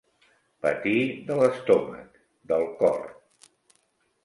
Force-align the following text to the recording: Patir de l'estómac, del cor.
Patir 0.65 0.95
de 1.27 1.37
l'estómac, 1.41 2.19
del 2.53 2.67
cor. 2.83 3.07